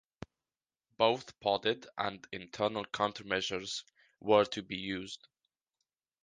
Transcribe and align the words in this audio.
Both 0.97 1.39
podded 1.41 1.85
and 1.95 2.27
internal 2.31 2.85
countermeasures 2.85 3.83
were 4.19 4.45
to 4.45 4.63
be 4.63 4.75
used. 4.77 5.27